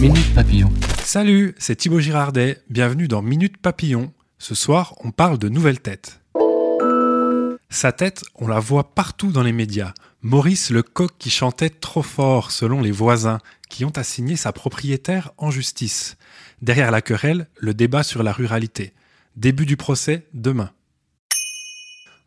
Minute 0.00 0.34
Papillon. 0.34 0.70
Salut, 1.04 1.54
c'est 1.56 1.76
Thibaut 1.76 2.00
Girardet. 2.00 2.58
Bienvenue 2.68 3.08
dans 3.08 3.22
Minute 3.22 3.56
Papillon. 3.56 4.12
Ce 4.38 4.54
soir, 4.54 4.94
on 5.02 5.10
parle 5.10 5.38
de 5.38 5.48
nouvelles 5.48 5.80
têtes. 5.80 6.20
Sa 7.70 7.92
tête, 7.92 8.22
on 8.34 8.46
la 8.46 8.60
voit 8.60 8.94
partout 8.94 9.32
dans 9.32 9.42
les 9.42 9.52
médias. 9.52 9.94
Maurice 10.20 10.68
le 10.68 10.82
coq 10.82 11.12
qui 11.18 11.30
chantait 11.30 11.70
trop 11.70 12.02
fort 12.02 12.50
selon 12.50 12.82
les 12.82 12.90
voisins, 12.90 13.38
qui 13.70 13.86
ont 13.86 13.96
assigné 13.96 14.36
sa 14.36 14.52
propriétaire 14.52 15.32
en 15.38 15.50
justice. 15.50 16.18
Derrière 16.60 16.90
la 16.90 17.00
querelle, 17.00 17.48
le 17.56 17.72
débat 17.72 18.02
sur 18.02 18.22
la 18.22 18.32
ruralité. 18.32 18.92
Début 19.34 19.64
du 19.64 19.78
procès 19.78 20.26
demain. 20.34 20.72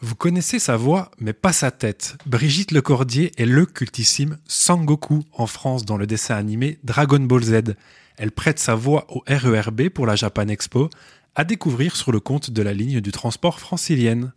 Vous 0.00 0.14
connaissez 0.14 0.60
sa 0.60 0.76
voix, 0.76 1.10
mais 1.18 1.32
pas 1.32 1.52
sa 1.52 1.72
tête. 1.72 2.16
Brigitte 2.24 2.70
Lecordier 2.70 3.32
est 3.36 3.46
le 3.46 3.66
cultissime 3.66 4.38
Sangoku 4.46 5.24
en 5.32 5.48
France 5.48 5.84
dans 5.84 5.96
le 5.96 6.06
dessin 6.06 6.36
animé 6.36 6.78
Dragon 6.84 7.18
Ball 7.18 7.42
Z. 7.42 7.74
Elle 8.16 8.30
prête 8.30 8.60
sa 8.60 8.76
voix 8.76 9.06
au 9.08 9.24
RERB 9.26 9.88
pour 9.88 10.06
la 10.06 10.14
Japan 10.14 10.46
Expo, 10.46 10.88
à 11.34 11.44
découvrir 11.44 11.96
sur 11.96 12.12
le 12.12 12.20
compte 12.20 12.50
de 12.50 12.62
la 12.62 12.74
ligne 12.74 13.00
du 13.00 13.10
transport 13.10 13.58
francilienne. 13.58 14.32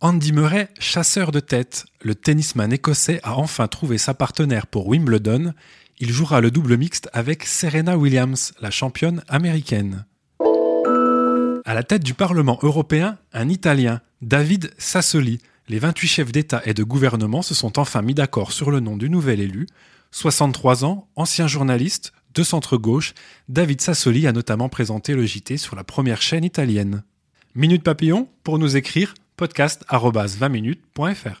Andy 0.00 0.32
Murray, 0.32 0.68
chasseur 0.78 1.32
de 1.32 1.40
tête, 1.40 1.86
le 2.02 2.14
tennisman 2.14 2.74
écossais 2.74 3.20
a 3.22 3.38
enfin 3.38 3.68
trouvé 3.68 3.96
sa 3.96 4.12
partenaire 4.12 4.66
pour 4.66 4.86
Wimbledon. 4.86 5.54
Il 5.98 6.12
jouera 6.12 6.42
le 6.42 6.50
double 6.50 6.76
mixte 6.76 7.08
avec 7.14 7.44
Serena 7.44 7.96
Williams, 7.96 8.52
la 8.60 8.70
championne 8.70 9.22
américaine. 9.28 10.04
À 11.66 11.72
la 11.72 11.82
tête 11.82 12.04
du 12.04 12.12
Parlement 12.12 12.58
européen, 12.60 13.16
un 13.32 13.48
Italien, 13.48 14.02
David 14.20 14.74
Sassoli. 14.76 15.40
Les 15.68 15.78
28 15.78 16.06
chefs 16.06 16.30
d'État 16.30 16.60
et 16.66 16.74
de 16.74 16.84
gouvernement 16.84 17.40
se 17.40 17.54
sont 17.54 17.78
enfin 17.78 18.02
mis 18.02 18.12
d'accord 18.12 18.52
sur 18.52 18.70
le 18.70 18.80
nom 18.80 18.98
du 18.98 19.08
nouvel 19.08 19.40
élu. 19.40 19.66
63 20.10 20.84
ans, 20.84 21.08
ancien 21.16 21.46
journaliste, 21.46 22.12
de 22.34 22.42
centre-gauche, 22.42 23.14
David 23.48 23.80
Sassoli 23.80 24.26
a 24.26 24.32
notamment 24.32 24.68
présenté 24.68 25.14
le 25.14 25.24
JT 25.24 25.56
sur 25.56 25.74
la 25.74 25.84
première 25.84 26.20
chaîne 26.20 26.44
italienne. 26.44 27.02
Minute 27.54 27.82
Papillon, 27.82 28.28
pour 28.42 28.58
nous 28.58 28.76
écrire, 28.76 29.14
podcast.20minutes.fr. 29.38 31.40